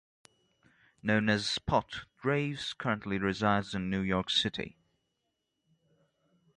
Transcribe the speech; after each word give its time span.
Known 1.03 1.29
as 1.29 1.45
"Spot," 1.47 2.05
Draves 2.23 2.73
currently 2.75 3.19
resides 3.19 3.75
in 3.75 3.87
New 3.91 4.01
York 4.01 4.31
City. 4.31 4.75